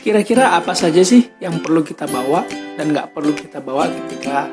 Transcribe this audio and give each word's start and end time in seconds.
kira-kira 0.00 0.56
apa 0.56 0.72
saja 0.72 1.04
sih 1.04 1.28
yang 1.44 1.60
perlu 1.60 1.84
kita 1.84 2.08
bawa 2.08 2.48
dan 2.80 2.92
nggak 2.92 3.12
perlu 3.12 3.36
kita 3.36 3.60
bawa 3.60 3.84
ketika 3.88 4.48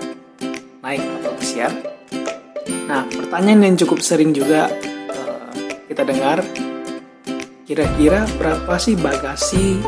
naik 0.83 0.99
kapal 0.99 1.33
pesiar? 1.39 1.71
Nah, 2.87 3.07
pertanyaan 3.07 3.71
yang 3.71 3.75
cukup 3.79 4.03
sering 4.03 4.35
juga 4.35 4.67
uh, 5.11 5.51
kita 5.87 6.03
dengar, 6.03 6.43
kira-kira 7.63 8.27
berapa 8.35 8.75
sih 8.75 8.99
bagasi 8.99 9.79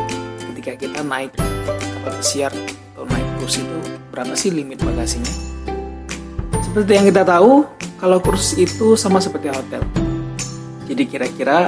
ketika 0.51 0.79
kita 0.79 0.99
naik 1.03 1.35
kapal 1.35 2.13
pesiar 2.15 2.51
atau 2.95 3.03
naik 3.07 3.27
kruis 3.39 3.59
itu 3.59 3.77
berapa 4.15 4.33
sih 4.35 4.51
limit 4.55 4.79
bagasinya? 4.79 5.33
Seperti 6.63 6.91
yang 6.95 7.05
kita 7.11 7.23
tahu, 7.27 7.67
kalau 7.99 8.23
kruis 8.23 8.55
itu 8.55 8.95
sama 8.95 9.19
seperti 9.19 9.51
hotel. 9.51 9.83
Jadi 10.87 11.03
kira-kira 11.03 11.67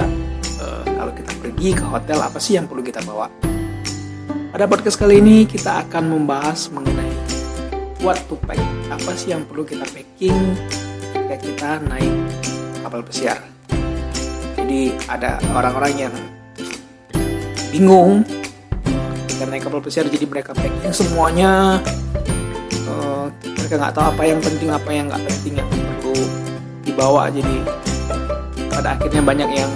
uh, 0.64 0.84
kalau 0.88 1.12
kita 1.12 1.32
pergi 1.44 1.68
ke 1.76 1.84
hotel 1.84 2.18
apa 2.24 2.40
sih 2.40 2.56
yang 2.56 2.64
perlu 2.64 2.80
kita 2.80 3.04
bawa? 3.04 3.51
Pada 4.52 4.68
podcast 4.68 5.00
kali 5.00 5.16
ini 5.16 5.48
kita 5.48 5.80
akan 5.88 6.12
membahas 6.12 6.68
mengenai 6.68 7.08
what 8.04 8.20
to 8.28 8.36
pack. 8.44 8.60
Apa 8.92 9.16
sih 9.16 9.32
yang 9.32 9.48
perlu 9.48 9.64
kita 9.64 9.88
packing 9.88 10.36
ketika 11.08 11.36
kita 11.40 11.70
naik 11.88 12.12
kapal 12.84 13.00
pesiar. 13.00 13.40
Jadi 14.60 14.92
ada 15.08 15.40
orang-orang 15.56 15.92
yang 15.96 16.14
bingung 17.72 18.28
ketika 19.24 19.44
naik 19.48 19.64
kapal 19.64 19.80
pesiar 19.80 20.04
jadi 20.12 20.28
mereka 20.28 20.52
packing 20.52 20.92
semuanya 20.92 21.80
uh, 22.92 23.32
mereka 23.56 23.74
nggak 23.80 23.94
tahu 23.96 24.04
apa 24.04 24.22
yang 24.28 24.40
penting 24.44 24.68
apa 24.68 24.90
yang 24.92 25.08
nggak 25.08 25.24
penting 25.32 25.64
yang 25.64 25.68
perlu 25.72 26.12
dibawa 26.84 27.32
jadi 27.32 27.56
pada 28.68 29.00
akhirnya 29.00 29.24
banyak 29.24 29.50
yang 29.56 29.72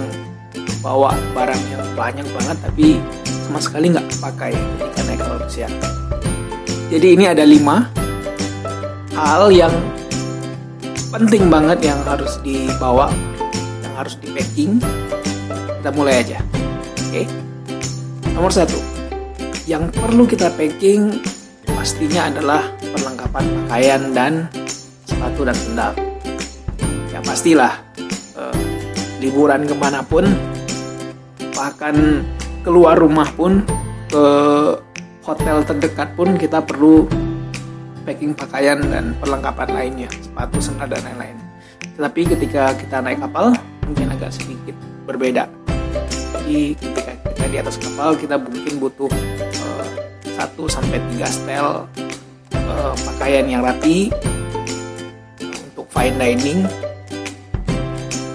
bawa 0.85 1.17
barang 1.33 1.61
yang 1.73 1.81
banyak 1.97 2.27
banget 2.29 2.57
tapi 2.61 3.01
sama 3.47 3.63
sekali 3.63 3.95
nggak 3.95 4.19
pakai 4.19 4.51
naik 5.07 5.23
kapal 5.23 5.39
pesiar. 5.39 5.71
Jadi 6.91 7.07
ini 7.15 7.25
ada 7.31 7.47
lima 7.47 7.87
hal 9.15 9.47
yang 9.55 9.71
penting 11.15 11.47
banget 11.47 11.79
yang 11.87 11.99
harus 12.03 12.35
dibawa, 12.43 13.07
yang 13.79 13.93
harus 13.95 14.19
di 14.19 14.27
packing. 14.35 14.83
Kita 15.79 15.89
mulai 15.95 16.27
aja, 16.27 16.43
oke? 17.07 17.23
Nomor 18.35 18.51
satu, 18.51 18.75
yang 19.63 19.87
perlu 19.95 20.27
kita 20.27 20.51
packing 20.59 21.23
pastinya 21.71 22.27
adalah 22.27 22.67
perlengkapan 22.83 23.45
pakaian 23.63 24.01
dan 24.11 24.33
sepatu 25.07 25.47
dan 25.47 25.55
sendal. 25.55 25.91
Ya 27.15 27.23
pastilah 27.23 27.79
eh, 28.35 28.59
liburan 29.23 29.63
ke 29.63 29.75
mana 29.79 30.03
pun 30.03 30.27
bahkan 31.55 32.27
keluar 32.67 32.99
rumah 32.99 33.31
pun 33.31 33.63
ke 34.11 34.25
hotel 35.23 35.63
terdekat 35.63 36.11
pun 36.19 36.35
kita 36.35 36.59
perlu 36.59 37.07
packing 38.03 38.35
pakaian 38.35 38.83
dan 38.91 39.15
perlengkapan 39.23 39.71
lainnya, 39.71 40.11
sepatu, 40.11 40.59
sandal 40.59 40.91
dan 40.91 40.99
lain-lain. 41.07 41.39
Tetapi 41.95 42.35
ketika 42.35 42.75
kita 42.75 42.99
naik 42.99 43.23
kapal 43.23 43.55
mungkin 43.87 44.11
agak 44.11 44.35
sedikit 44.35 44.75
berbeda. 45.07 45.47
Jadi 46.11 46.75
ketika 46.75 47.11
kita 47.31 47.45
di 47.47 47.57
atas 47.63 47.79
kapal 47.79 48.19
kita 48.19 48.35
mungkin 48.35 48.83
butuh 48.83 49.11
uh, 49.63 49.87
eh, 50.27 50.35
1 50.35 50.67
sampai 50.67 50.99
3 51.15 51.23
setel 51.23 51.87
uh, 52.67 52.93
pakaian 53.15 53.47
yang 53.47 53.63
rapi 53.63 54.11
untuk 55.39 55.87
fine 55.95 56.19
dining 56.19 56.67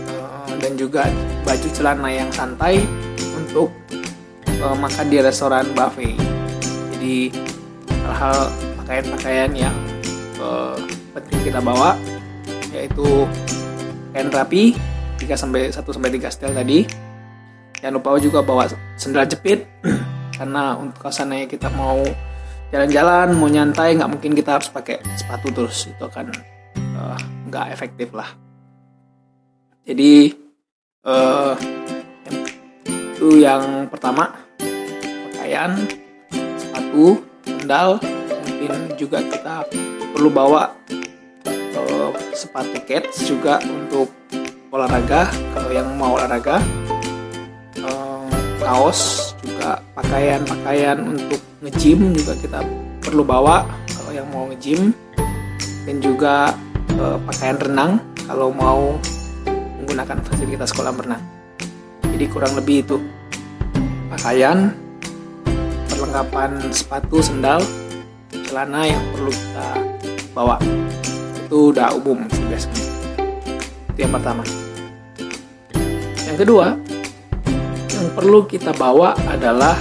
uh, 0.08 0.48
dan 0.56 0.72
juga 0.80 1.04
baju 1.44 1.68
celana 1.76 2.08
yang 2.08 2.32
santai 2.32 2.80
untuk 3.36 3.81
uh, 4.62 4.76
makan 4.78 5.06
di 5.10 5.18
restoran 5.18 5.66
buffet. 5.74 6.14
Jadi 6.96 7.34
hal-hal 8.06 8.38
pakaian-pakaian 8.82 9.50
yang 9.54 9.76
uh, 10.38 10.78
penting 11.18 11.38
kita 11.50 11.58
bawa 11.58 11.98
yaitu 12.72 13.28
kain 14.16 14.32
rapi 14.32 14.72
3 15.20 15.28
sampai 15.36 15.68
1 15.68 15.76
sampai 15.82 16.10
3 16.14 16.32
setel 16.32 16.52
tadi. 16.54 16.86
Jangan 17.82 17.98
lupa 17.98 18.14
juga 18.22 18.40
bawa 18.46 18.70
sendal 18.94 19.26
jepit 19.26 19.66
karena 20.38 20.78
untuk 20.78 21.02
kesannya 21.02 21.50
kita 21.50 21.66
mau 21.74 21.98
jalan-jalan 22.70 23.34
mau 23.36 23.50
nyantai 23.50 23.98
nggak 23.98 24.10
mungkin 24.10 24.32
kita 24.32 24.56
harus 24.56 24.70
pakai 24.70 25.02
sepatu 25.18 25.50
terus. 25.50 25.90
Itu 25.90 26.06
akan 26.06 26.30
uh, 26.96 27.18
nggak 27.50 27.66
efektif 27.74 28.14
lah. 28.14 28.30
Jadi 29.82 30.30
uh, 31.02 31.58
itu 33.22 33.42
yang 33.42 33.86
pertama 33.90 34.41
pakaian, 35.52 35.84
sepatu, 36.56 37.20
sandal, 37.44 38.00
mungkin 38.40 38.72
juga 38.96 39.20
kita 39.20 39.68
perlu 40.16 40.32
bawa 40.32 40.72
uh, 41.76 42.08
sepatu 42.32 42.80
cats 42.88 43.28
juga 43.28 43.60
untuk 43.68 44.08
olahraga. 44.72 45.28
Kalau 45.52 45.68
yang 45.68 45.92
mau 46.00 46.16
olahraga 46.16 46.56
uh, 47.84 48.32
kaos 48.64 49.36
juga 49.44 49.84
pakaian-pakaian 49.92 51.04
untuk 51.04 51.44
ngejim 51.60 52.16
juga 52.16 52.32
kita 52.40 52.64
perlu 53.04 53.20
bawa. 53.20 53.68
Kalau 53.92 54.16
yang 54.16 54.32
mau 54.32 54.48
ngejim 54.48 54.96
dan 55.84 56.00
juga 56.00 56.56
uh, 56.96 57.20
pakaian 57.28 57.60
renang 57.60 58.00
kalau 58.24 58.48
mau 58.48 58.96
menggunakan 59.84 60.16
fasilitas 60.24 60.72
kolam 60.72 60.96
renang. 60.96 61.20
Jadi 62.08 62.24
kurang 62.32 62.56
lebih 62.56 62.88
itu. 62.88 62.96
Pakaian 64.08 64.72
perlengkapan 66.12 66.68
sepatu, 66.76 67.24
sendal, 67.24 67.64
celana 68.44 68.84
yang 68.84 69.00
perlu 69.16 69.32
kita 69.32 69.68
bawa. 70.36 70.60
Itu 71.40 71.72
udah 71.72 71.96
umum 71.96 72.28
sih 72.28 72.44
biasanya. 72.52 72.84
Itu 73.96 73.98
yang 74.04 74.12
pertama. 74.12 74.44
Yang 76.28 76.36
kedua, 76.44 76.76
yang 77.96 78.06
perlu 78.12 78.44
kita 78.44 78.76
bawa 78.76 79.16
adalah 79.24 79.72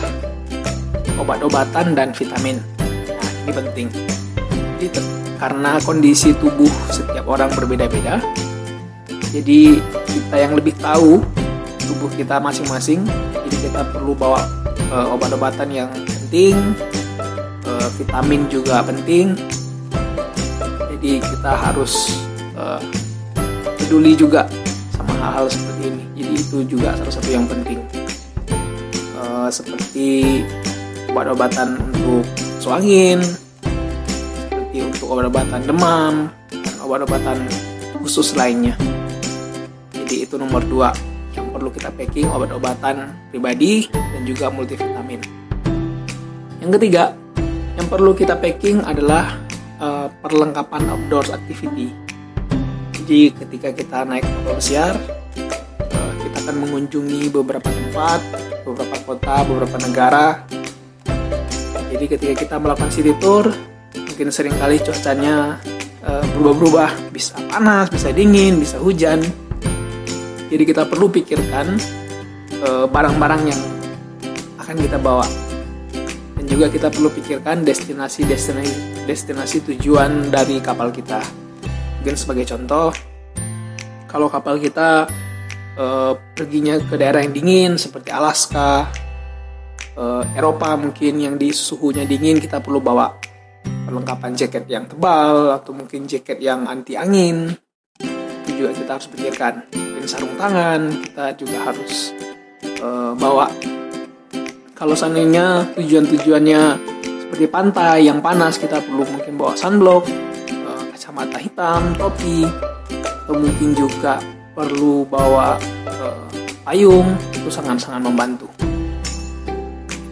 obat-obatan 1.19 1.99
dan 1.99 2.15
vitamin. 2.15 2.63
Nah, 2.79 3.31
ini 3.43 3.51
penting. 3.51 3.87
Jadi 4.79 4.87
karena 5.35 5.83
kondisi 5.83 6.31
tubuh 6.39 6.71
setiap 6.95 7.27
orang 7.27 7.51
berbeda-beda, 7.51 8.23
jadi 9.35 9.83
kita 10.07 10.35
yang 10.39 10.55
lebih 10.55 10.79
tahu 10.79 11.19
tubuh 11.91 12.07
kita 12.15 12.39
masing-masing, 12.39 13.03
jadi 13.35 13.57
kita 13.67 13.83
perlu 13.91 14.15
bawa 14.15 14.47
uh, 14.95 15.11
obat-obatan 15.11 15.67
yang 15.67 15.91
penting, 16.31 16.55
uh, 17.67 17.91
vitamin 17.99 18.47
juga 18.47 18.79
penting. 18.87 19.35
Jadi 20.87 21.19
kita 21.19 21.51
harus 21.59 22.23
uh, 22.55 22.79
peduli 23.75 24.15
juga 24.15 24.47
sama 24.95 25.11
hal-hal 25.19 25.51
seperti 25.51 25.91
ini. 25.91 26.03
Jadi 26.15 26.33
itu 26.39 26.57
juga 26.71 26.95
salah 26.95 27.11
satu 27.11 27.29
yang 27.35 27.43
penting. 27.51 27.83
Uh, 29.19 29.51
seperti 29.51 30.39
obat-obatan 31.11 31.75
untuk 31.91 32.23
suangin, 32.63 33.19
seperti 34.47 34.87
untuk 34.87 35.11
obat-obatan 35.11 35.67
demam, 35.67 36.31
dan 36.47 36.75
obat-obatan 36.79 37.43
khusus 37.99 38.39
lainnya. 38.39 38.79
Jadi 39.91 40.31
itu 40.31 40.39
nomor 40.39 40.63
dua 40.63 40.95
yang 41.35 41.51
perlu 41.51 41.67
kita 41.75 41.91
packing 41.91 42.31
obat-obatan 42.31 43.11
pribadi 43.35 43.91
dan 43.91 44.23
juga 44.23 44.47
multivitamin. 44.47 45.40
Yang 46.61 46.71
ketiga, 46.77 47.17
yang 47.75 47.87
perlu 47.89 48.13
kita 48.13 48.37
packing 48.37 48.85
adalah 48.85 49.35
uh, 49.81 50.07
perlengkapan 50.21 50.85
outdoor 50.93 51.25
activity. 51.33 51.89
Jadi 53.01 53.33
ketika 53.33 53.69
kita 53.73 53.97
naik 54.05 54.21
kapal 54.23 54.53
pesiar, 54.61 54.95
uh, 55.91 56.13
kita 56.21 56.37
akan 56.45 56.55
mengunjungi 56.61 57.33
beberapa 57.33 57.65
tempat, 57.65 58.21
beberapa 58.61 58.95
kota, 59.03 59.35
beberapa 59.49 59.77
negara. 59.81 60.45
Jadi 61.91 62.05
ketika 62.07 62.33
kita 62.37 62.55
melakukan 62.61 62.93
city 62.93 63.17
tour, 63.17 63.49
mungkin 63.97 64.29
sering 64.29 64.53
kali 64.55 64.77
cuacanya 64.79 65.57
uh, 66.05 66.23
berubah-berubah, 66.37 67.11
bisa 67.11 67.35
panas, 67.49 67.89
bisa 67.89 68.13
dingin, 68.13 68.61
bisa 68.61 68.77
hujan 68.77 69.19
jadi 70.51 70.67
kita 70.67 70.83
perlu 70.83 71.07
pikirkan 71.07 71.79
eh, 72.59 72.85
barang-barang 72.91 73.41
yang 73.47 73.61
akan 74.59 74.75
kita 74.83 74.99
bawa. 74.99 75.23
Juga 76.51 76.67
kita 76.67 76.91
perlu 76.91 77.07
pikirkan 77.15 77.63
destinasi-destinasi 77.63 79.07
destinasi 79.07 79.63
tujuan 79.71 80.27
dari 80.27 80.59
kapal 80.59 80.91
kita. 80.91 81.23
Mungkin 82.03 82.15
sebagai 82.19 82.43
contoh, 82.43 82.91
kalau 84.11 84.27
kapal 84.27 84.59
kita 84.59 85.07
uh, 85.79 86.13
perginya 86.35 86.75
ke 86.75 86.99
daerah 86.99 87.23
yang 87.23 87.31
dingin 87.31 87.79
seperti 87.79 88.11
Alaska, 88.11 88.91
uh, 89.95 90.23
Eropa 90.35 90.75
mungkin 90.75 91.23
yang 91.23 91.35
di 91.39 91.55
suhunya 91.55 92.03
dingin 92.03 92.39
kita 92.39 92.59
perlu 92.59 92.83
bawa 92.83 93.15
perlengkapan 93.61 94.31
jaket 94.37 94.65
yang 94.69 94.85
tebal 94.87 95.51
atau 95.55 95.71
mungkin 95.75 96.07
jaket 96.07 96.39
yang 96.39 96.65
anti 96.65 96.95
angin 96.95 97.51
itu 98.45 98.49
juga 98.57 98.71
kita 98.73 98.91
harus 98.97 99.07
pikirkan 99.11 99.53
mungkin 99.73 100.05
sarung 100.07 100.35
tangan 100.39 100.81
kita 101.05 101.25
juga 101.37 101.57
harus 101.69 102.15
uh, 102.81 103.13
bawa 103.17 103.51
kalau 104.81 104.97
seandainya 104.97 105.77
tujuan-tujuannya 105.77 106.61
seperti 107.21 107.45
pantai 107.53 108.09
yang 108.09 108.17
panas 108.17 108.57
kita 108.57 108.81
perlu 108.81 109.05
mungkin 109.05 109.37
bawa 109.37 109.53
sunblock 109.53 110.09
kacamata 110.89 111.37
hitam 111.37 111.93
topi 112.01 112.49
atau 112.89 113.37
mungkin 113.37 113.77
juga 113.77 114.17
perlu 114.57 115.05
bawa 115.05 115.61
uh, 115.85 116.25
payung 116.65 117.13
itu 117.29 117.45
sangat-sangat 117.53 118.01
membantu. 118.01 118.49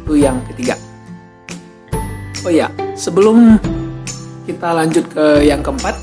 Itu 0.06 0.14
yang 0.14 0.38
ketiga. 0.54 0.78
Oh 2.46 2.54
ya 2.54 2.70
sebelum 2.94 3.58
kita 4.46 4.70
lanjut 4.70 5.10
ke 5.10 5.50
yang 5.50 5.66
keempat 5.66 5.98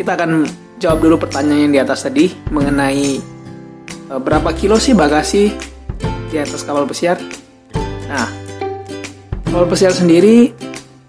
kita 0.00 0.16
akan 0.16 0.48
jawab 0.80 1.04
dulu 1.04 1.28
pertanyaan 1.28 1.68
yang 1.68 1.72
di 1.76 1.80
atas 1.84 2.08
tadi 2.08 2.32
mengenai 2.48 3.20
uh, 4.08 4.16
berapa 4.16 4.48
kilo 4.56 4.80
sih 4.80 4.96
bagasi 4.96 5.69
di 6.30 6.38
atas 6.38 6.62
kapal 6.62 6.86
pesiar. 6.86 7.18
Nah, 8.06 8.30
kapal 9.44 9.66
pesiar 9.66 9.90
sendiri 9.90 10.54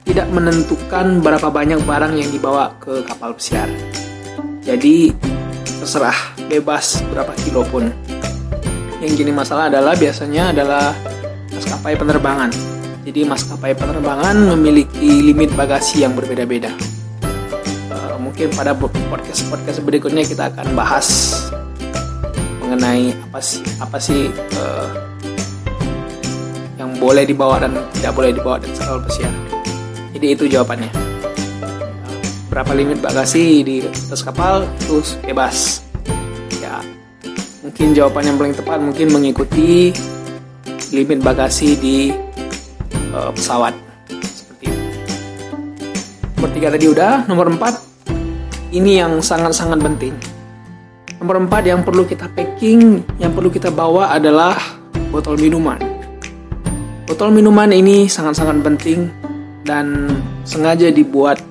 tidak 0.04 0.28
menentukan 0.34 1.22
berapa 1.22 1.48
banyak 1.48 1.80
barang 1.86 2.14
yang 2.18 2.30
dibawa 2.34 2.74
ke 2.82 3.06
kapal 3.06 3.38
pesiar. 3.38 3.70
Jadi 4.66 5.14
terserah 5.82 6.36
bebas 6.50 7.00
berapa 7.14 7.32
kilo 7.46 7.62
pun. 7.70 7.88
Yang 9.02 9.26
jadi 9.26 9.32
masalah 9.34 9.66
adalah 9.70 9.98
biasanya 9.98 10.54
adalah 10.54 10.94
maskapai 11.50 11.98
penerbangan. 11.98 12.52
Jadi 13.02 13.26
maskapai 13.26 13.74
penerbangan 13.74 14.36
memiliki 14.58 15.26
limit 15.26 15.50
bagasi 15.58 16.06
yang 16.06 16.14
berbeda-beda. 16.14 16.70
Uh, 17.90 18.18
mungkin 18.22 18.54
pada 18.54 18.78
podcast 18.78 19.42
podcast 19.50 19.82
berikutnya 19.82 20.22
kita 20.22 20.54
akan 20.54 20.78
bahas 20.78 21.34
mengenai 22.62 23.12
apa 23.12 23.40
sih 23.42 23.60
apa 23.82 23.98
sih 23.98 24.32
uh, 24.32 25.11
yang 26.82 26.98
boleh 26.98 27.24
dibawa 27.30 27.62
dan 27.62 27.78
tidak 27.94 28.18
boleh 28.18 28.34
dibawa 28.34 28.58
dari 28.58 28.74
kapal 28.74 28.98
pesiar. 29.06 29.34
Jadi 30.18 30.26
itu 30.34 30.44
jawabannya. 30.50 30.90
Berapa 32.50 32.72
limit 32.74 33.00
bagasi 33.00 33.62
di 33.62 33.86
atas 33.86 34.26
kapal 34.26 34.66
itu 34.82 35.00
bebas. 35.22 35.86
Ya, 36.58 36.82
mungkin 37.62 37.94
jawaban 37.94 38.28
yang 38.28 38.38
paling 38.42 38.58
tepat 38.58 38.82
mungkin 38.82 39.08
mengikuti 39.14 39.94
limit 40.92 41.22
bagasi 41.24 41.78
di 41.78 41.98
uh, 43.14 43.32
pesawat 43.32 43.78
seperti 44.26 44.74
itu. 44.74 44.82
Nomor 46.36 46.50
tiga 46.52 46.68
tadi 46.74 46.86
udah, 46.90 47.14
nomor 47.30 47.48
empat 47.54 47.78
ini 48.74 49.00
yang 49.00 49.22
sangat-sangat 49.22 49.80
penting. 49.80 50.18
Nomor 51.22 51.46
empat 51.46 51.64
yang 51.70 51.86
perlu 51.86 52.04
kita 52.04 52.26
packing, 52.34 53.06
yang 53.22 53.32
perlu 53.32 53.54
kita 53.54 53.70
bawa 53.70 54.12
adalah 54.12 54.58
botol 55.14 55.38
minuman. 55.38 55.91
Botol 57.12 57.36
minuman 57.36 57.68
ini 57.76 58.08
sangat-sangat 58.08 58.64
penting 58.64 59.12
dan 59.68 60.08
sengaja 60.48 60.88
dibuat 60.96 61.44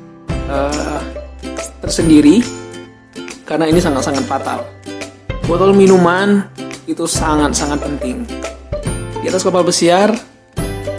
uh, 0.48 1.04
tersendiri 1.84 2.40
karena 3.44 3.68
ini 3.68 3.76
sangat-sangat 3.76 4.24
fatal. 4.24 4.64
Botol 5.44 5.76
minuman 5.76 6.48
itu 6.88 7.04
sangat-sangat 7.04 7.76
penting. 7.76 8.24
Di 9.20 9.28
atas 9.28 9.44
kapal 9.44 9.60
pesiar, 9.60 10.16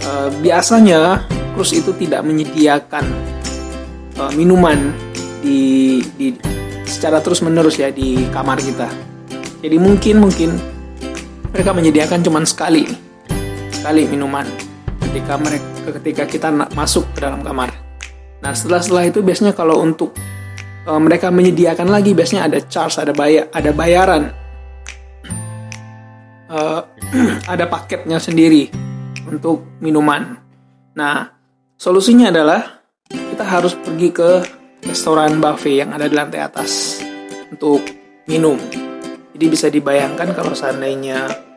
uh, 0.05 0.29
biasanya 0.45 1.25
krus 1.57 1.73
itu 1.73 1.97
tidak 1.97 2.21
menyediakan 2.21 3.09
uh, 4.21 4.29
minuman 4.37 4.93
di, 5.41 6.05
di 6.21 6.37
secara 6.85 7.17
terus 7.17 7.41
menerus 7.41 7.81
ya 7.81 7.89
di 7.89 8.29
kamar 8.29 8.61
kita. 8.61 8.85
Jadi 9.57 9.81
mungkin 9.81 10.21
mungkin 10.21 10.53
mereka 11.49 11.73
menyediakan 11.73 12.21
cuma 12.21 12.45
sekali 12.45 13.09
sekali 13.81 14.05
minuman 14.05 14.45
ketika 15.09 15.41
mereka 15.41 15.65
ketika 15.97 16.23
kita 16.29 16.47
masuk 16.77 17.01
ke 17.17 17.25
dalam 17.25 17.41
kamar. 17.41 17.73
Nah 18.45 18.53
setelah 18.53 18.77
setelah 18.77 19.09
itu 19.09 19.25
biasanya 19.25 19.57
kalau 19.57 19.81
untuk 19.81 20.13
e, 20.85 20.91
mereka 21.01 21.33
menyediakan 21.33 21.89
lagi 21.89 22.13
biasanya 22.13 22.45
ada 22.45 22.61
charge, 22.61 23.01
ada 23.01 23.09
bayar, 23.09 23.49
ada 23.49 23.73
bayaran, 23.73 24.23
e, 26.45 26.59
ada 27.57 27.65
paketnya 27.65 28.21
sendiri 28.21 28.69
untuk 29.25 29.65
minuman. 29.81 30.37
Nah 30.93 31.33
solusinya 31.73 32.29
adalah 32.29 32.85
kita 33.09 33.41
harus 33.41 33.73
pergi 33.73 34.13
ke 34.13 34.31
restoran 34.85 35.41
buffet 35.41 35.81
yang 35.81 35.89
ada 35.89 36.05
di 36.05 36.13
lantai 36.13 36.45
atas 36.45 37.01
untuk 37.49 37.81
minum. 38.29 38.61
Jadi 39.33 39.45
bisa 39.49 39.73
dibayangkan 39.73 40.37
kalau 40.37 40.53
seandainya 40.53 41.49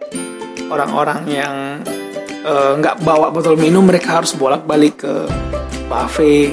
orang-orang 0.72 1.20
yang 1.28 1.54
nggak 2.44 2.96
uh, 3.00 3.02
bawa 3.08 3.32
botol 3.32 3.56
minum 3.56 3.88
mereka 3.88 4.20
harus 4.20 4.36
bolak-balik 4.36 5.00
ke 5.00 5.14
buffet. 5.88 6.52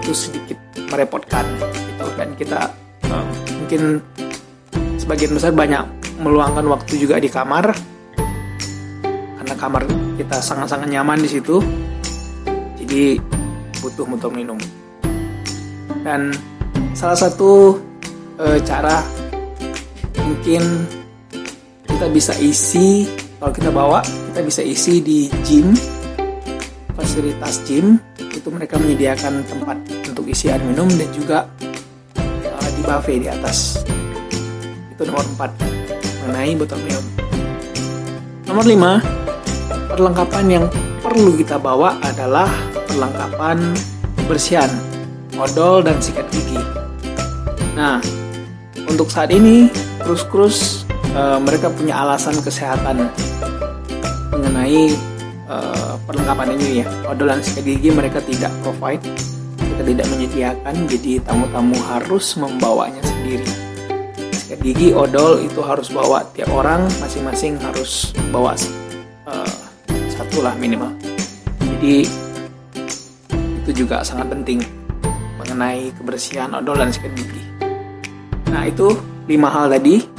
Itu 0.00 0.16
sedikit 0.16 0.56
merepotkan 0.88 1.44
gitu. 1.60 2.06
Dan 2.16 2.32
kita 2.40 2.72
uh, 3.12 3.26
mungkin 3.60 4.00
sebagian 4.96 5.36
besar 5.36 5.52
banyak 5.52 5.84
meluangkan 6.24 6.64
waktu 6.72 6.96
juga 6.96 7.20
di 7.20 7.28
kamar. 7.28 7.76
Karena 9.40 9.54
kamar 9.60 9.84
kita 10.16 10.40
sangat-sangat 10.40 10.88
nyaman 10.88 11.20
di 11.20 11.28
situ. 11.28 11.60
Jadi 12.80 13.20
butuh 13.84 14.08
botol 14.08 14.32
minum. 14.32 14.56
Dan 16.00 16.32
salah 16.96 17.16
satu 17.16 17.76
uh, 18.40 18.58
cara 18.64 19.04
mungkin 20.24 20.88
kita 21.84 22.08
bisa 22.08 22.32
isi 22.40 23.04
kalau 23.44 23.60
kita 23.60 23.70
bawa 23.76 24.00
kita 24.32 24.40
bisa 24.40 24.64
isi 24.64 25.04
di 25.04 25.28
gym 25.44 25.76
fasilitas 26.96 27.60
gym. 27.68 28.00
Itu 28.16 28.48
mereka 28.48 28.80
menyediakan 28.80 29.44
tempat 29.44 29.84
untuk 30.08 30.24
isi 30.32 30.48
air 30.48 30.64
minum 30.64 30.88
dan 30.88 31.08
juga 31.12 31.44
uh, 32.16 32.68
di 32.72 32.80
buffet 32.80 33.20
di 33.20 33.28
atas. 33.28 33.84
Itu 34.96 35.04
nomor 35.04 35.28
4 35.36 36.24
mengenai 36.24 36.56
botol 36.56 36.80
minum. 36.88 37.04
Nomor 38.48 38.64
5 38.64 39.92
perlengkapan 39.92 40.44
yang 40.48 40.64
perlu 41.04 41.36
kita 41.36 41.60
bawa 41.60 42.00
adalah 42.00 42.48
perlengkapan 42.88 43.60
kebersihan 44.24 44.72
odol 45.36 45.84
dan 45.84 46.00
sikat 46.00 46.24
gigi. 46.32 46.64
Nah 47.76 48.00
untuk 48.88 49.12
saat 49.12 49.28
ini 49.36 49.68
krus-krus 50.00 50.83
uh, 51.14 51.38
mereka 51.40 51.70
punya 51.70 51.94
alasan 52.02 52.36
kesehatan 52.42 53.08
mengenai 54.34 54.92
uh, 55.46 55.94
perlengkapan 56.04 56.58
ini 56.58 56.82
ya. 56.82 56.86
Odolan 57.08 57.40
sikat 57.40 57.64
gigi 57.64 57.90
mereka 57.94 58.18
tidak 58.20 58.50
provide 58.60 59.02
mereka 59.58 59.82
tidak 59.90 60.06
menyediakan 60.10 60.74
jadi 60.86 61.12
tamu-tamu 61.26 61.74
harus 61.90 62.26
membawanya 62.38 63.02
sendiri. 63.02 63.46
Sikat 64.34 64.60
gigi 64.62 64.94
odol 64.94 65.42
itu 65.42 65.58
harus 65.62 65.90
bawa 65.90 66.22
tiap 66.34 66.50
orang 66.54 66.86
masing-masing 67.02 67.58
harus 67.58 68.14
bawa 68.30 68.54
uh, 69.26 69.58
satu 70.14 70.46
lah 70.46 70.54
minimal. 70.58 70.94
Jadi 71.58 72.06
itu 73.64 73.70
juga 73.72 74.04
sangat 74.04 74.28
penting 74.30 74.60
mengenai 75.40 75.90
kebersihan 75.96 76.54
odol 76.54 76.78
dan 76.78 76.94
sikat 76.94 77.10
gigi. 77.18 77.42
Nah 78.54 78.70
itu 78.70 78.94
lima 79.26 79.50
hal 79.50 79.72
tadi 79.72 80.13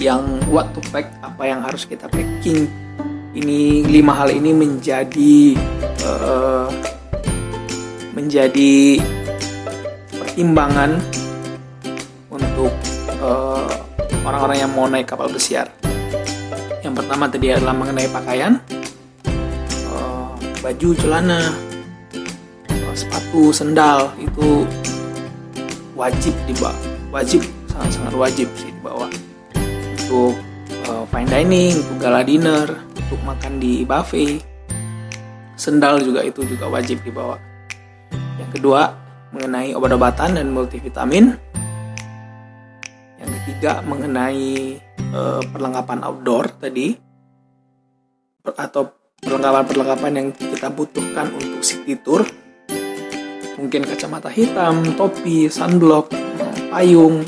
yang 0.00 0.40
what 0.52 0.68
to 0.76 0.80
pack 0.92 1.08
apa 1.24 1.42
yang 1.48 1.60
harus 1.64 1.88
kita 1.88 2.08
packing. 2.12 2.68
Ini 3.36 3.84
lima 3.84 4.16
hal 4.16 4.32
ini 4.32 4.56
menjadi 4.56 5.56
uh, 6.08 6.68
menjadi 8.16 8.96
pertimbangan 10.16 10.96
untuk 12.32 12.72
uh, 13.20 13.68
orang-orang 14.24 14.64
yang 14.64 14.72
mau 14.72 14.88
naik 14.88 15.04
kapal 15.04 15.28
pesiar. 15.28 15.68
Yang 16.80 17.04
pertama 17.04 17.28
tadi 17.28 17.52
adalah 17.52 17.76
mengenai 17.76 18.08
pakaian, 18.08 18.56
uh, 19.92 20.32
baju, 20.64 20.88
celana, 20.96 21.52
uh, 22.72 22.94
sepatu, 22.96 23.52
sendal 23.52 24.16
itu 24.16 24.64
wajib 25.92 26.32
dibawa, 26.48 26.72
wajib 27.12 27.44
sangat-sangat 27.68 28.14
wajib 28.16 28.48
untuk 30.06 30.38
uh, 30.86 31.02
fine 31.10 31.26
dining, 31.26 31.82
untuk 31.82 31.98
gala 31.98 32.22
dinner, 32.22 32.78
untuk 32.94 33.18
makan 33.26 33.58
di 33.58 33.82
buffet. 33.82 34.38
Sendal 35.58 35.98
juga 35.98 36.22
itu 36.22 36.46
juga 36.46 36.70
wajib 36.70 37.02
dibawa. 37.02 37.34
Yang 38.38 38.62
kedua, 38.62 38.94
mengenai 39.34 39.74
obat-obatan 39.74 40.38
dan 40.38 40.54
multivitamin. 40.54 41.34
Yang 43.18 43.30
ketiga, 43.42 43.82
mengenai 43.82 44.78
uh, 45.10 45.42
perlengkapan 45.50 46.06
outdoor 46.06 46.54
tadi 46.54 46.94
atau 48.46 48.94
perlengkapan-perlengkapan 49.26 50.12
yang 50.14 50.28
kita 50.30 50.70
butuhkan 50.70 51.34
untuk 51.34 51.66
city 51.66 51.98
tour. 51.98 52.22
Mungkin 53.58 53.82
kacamata 53.82 54.30
hitam, 54.30 54.86
topi, 54.94 55.50
sunblock, 55.50 56.14
payung, 56.70 57.26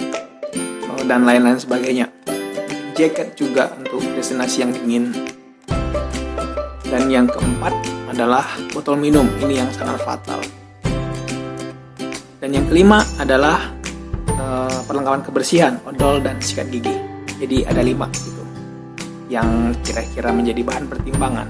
dan 1.08 1.26
lain-lain 1.26 1.58
sebagainya 1.58 2.06
jacket 2.98 3.38
juga 3.38 3.70
untuk 3.78 4.02
destinasi 4.18 4.66
yang 4.66 4.74
dingin 4.74 5.14
Dan 6.88 7.06
yang 7.06 7.30
keempat 7.30 7.70
adalah 8.10 8.42
botol 8.74 8.98
minum. 8.98 9.28
Ini 9.44 9.62
yang 9.62 9.70
sangat 9.70 10.00
fatal. 10.02 10.40
Dan 12.40 12.50
yang 12.50 12.64
kelima 12.66 13.04
adalah 13.20 13.60
uh, 14.40 14.80
perlengkapan 14.88 15.20
kebersihan, 15.20 15.76
odol 15.84 16.18
dan 16.24 16.40
sikat 16.40 16.72
gigi. 16.72 16.96
Jadi 17.38 17.68
ada 17.68 17.84
lima 17.84 18.08
gitu 18.16 18.42
yang 19.28 19.76
kira-kira 19.84 20.32
menjadi 20.32 20.64
bahan 20.64 20.88
pertimbangan. 20.88 21.48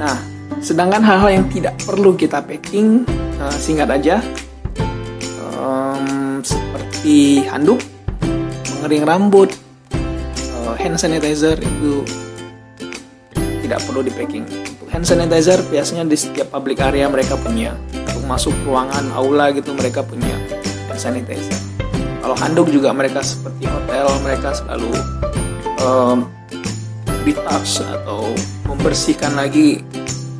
Nah, 0.00 0.16
sedangkan 0.64 1.04
hal-hal 1.04 1.30
yang 1.38 1.46
tidak 1.52 1.76
perlu 1.84 2.16
kita 2.16 2.40
packing, 2.40 3.04
uh, 3.36 3.52
singkat 3.52 3.92
aja, 3.92 4.24
um, 5.60 6.40
seperti 6.40 7.44
handuk, 7.44 7.84
pengering 8.80 9.04
rambut, 9.04 9.52
hand 10.78 10.96
sanitizer 10.96 11.58
itu 11.58 12.06
tidak 13.66 13.82
perlu 13.84 14.00
di 14.06 14.12
packing. 14.14 14.46
Untuk 14.46 14.88
hand 14.88 15.04
sanitizer 15.04 15.60
biasanya 15.66 16.06
di 16.06 16.16
setiap 16.16 16.54
public 16.54 16.80
area 16.80 17.10
mereka 17.10 17.34
punya. 17.36 17.74
Untuk 17.92 18.24
masuk 18.24 18.54
ruangan 18.64 19.10
aula 19.12 19.50
gitu 19.52 19.74
mereka 19.74 20.00
punya 20.06 20.38
hand 20.88 21.00
sanitizer. 21.02 21.58
Kalau 22.22 22.38
handuk 22.38 22.70
juga 22.70 22.94
mereka 22.94 23.20
seperti 23.20 23.66
hotel 23.66 24.06
mereka 24.22 24.54
selalu 24.54 24.92
um, 25.82 26.30
retouch 27.26 27.84
atau 27.84 28.32
membersihkan 28.64 29.36
lagi 29.36 29.84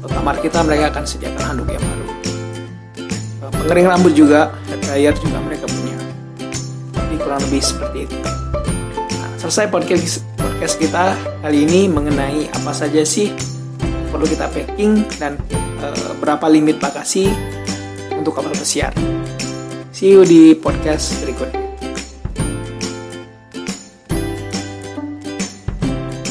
kamar 0.09 0.40
kita 0.40 0.64
mereka 0.64 0.88
akan 0.95 1.04
sediakan 1.04 1.42
handuk 1.45 1.68
yang 1.68 1.85
baru 1.85 2.07
pengering 3.68 3.87
rambut 3.92 4.12
juga 4.16 4.57
hair 4.73 4.80
dryer 4.80 5.14
juga 5.21 5.38
mereka 5.45 5.68
punya 5.68 5.99
jadi 6.97 7.16
kurang 7.21 7.40
lebih 7.45 7.61
seperti 7.61 7.99
itu 8.09 8.16
selesai 9.38 9.71
podcast 9.71 10.26
podcast 10.35 10.75
kita 10.83 11.14
kali 11.47 11.62
ini 11.62 11.87
mengenai 11.87 12.50
apa 12.50 12.75
saja 12.75 13.07
sih 13.07 13.30
perlu 14.11 14.26
kita 14.26 14.50
packing 14.50 15.07
dan 15.14 15.38
e, 15.78 15.87
berapa 16.18 16.42
limit 16.50 16.83
bagasi 16.83 17.30
untuk 18.18 18.35
kapal 18.35 18.50
pesiar 18.50 18.90
see 19.95 20.11
you 20.11 20.26
di 20.26 20.59
podcast 20.59 21.23
berikutnya 21.23 21.58